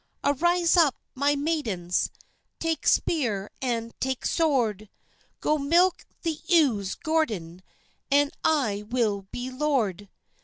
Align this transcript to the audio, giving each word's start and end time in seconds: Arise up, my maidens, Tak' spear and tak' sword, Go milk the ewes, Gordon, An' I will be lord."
Arise 0.23 0.75
up, 0.75 0.95
my 1.13 1.35
maidens, 1.35 2.09
Tak' 2.59 2.87
spear 2.87 3.51
and 3.61 3.93
tak' 3.99 4.25
sword, 4.25 4.89
Go 5.41 5.59
milk 5.59 6.07
the 6.23 6.39
ewes, 6.47 6.95
Gordon, 6.95 7.61
An' 8.09 8.31
I 8.43 8.81
will 8.89 9.27
be 9.31 9.51
lord." 9.51 10.09